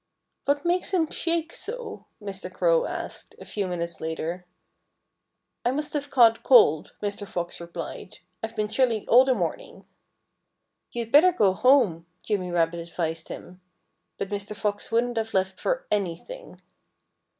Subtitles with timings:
[0.45, 2.51] "What makes him shake so?" Mr.
[2.51, 4.47] Crow asked, a few minutes later.
[5.63, 7.27] "I must have caught cold," Mr.
[7.27, 8.17] Fox replied.
[8.41, 9.85] "I've been chilly all the morning."
[10.91, 13.61] "You'd better go home," Jimmy Rabbit advised him.
[14.17, 14.55] But Mr.
[14.55, 16.59] Fox wouldn't have left for anything.